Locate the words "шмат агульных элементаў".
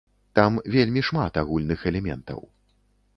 1.09-2.39